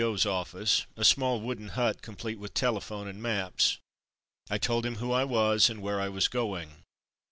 O.'s 0.03 0.25
office, 0.25 0.87
a 0.97 1.05
small 1.05 1.39
wooden 1.39 1.67
hut 1.77 2.01
complete 2.01 2.39
with 2.39 2.55
telephone 2.55 3.07
and 3.07 3.21
maps. 3.21 3.77
I 4.49 4.57
told 4.57 4.83
him 4.83 4.95
who 4.95 5.11
I 5.11 5.25
was, 5.25 5.69
and 5.69 5.79
where 5.79 6.01
I 6.01 6.09
was 6.09 6.27
going. 6.27 6.83